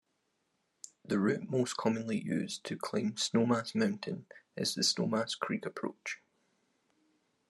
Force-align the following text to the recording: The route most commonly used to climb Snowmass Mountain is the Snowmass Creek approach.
The 1.05 1.19
route 1.19 1.47
most 1.47 1.77
commonly 1.77 2.19
used 2.19 2.63
to 2.63 2.75
climb 2.75 3.11
Snowmass 3.13 3.75
Mountain 3.75 4.25
is 4.55 4.73
the 4.73 4.81
Snowmass 4.81 5.37
Creek 5.37 5.63
approach. 5.63 6.17